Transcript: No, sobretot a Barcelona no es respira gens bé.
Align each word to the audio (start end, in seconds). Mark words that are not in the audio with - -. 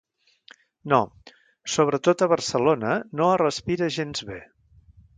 No, 0.93 1.01
sobretot 1.75 2.25
a 2.27 2.31
Barcelona 2.33 2.97
no 3.21 3.31
es 3.37 3.41
respira 3.47 3.95
gens 4.01 4.29
bé. 4.33 4.43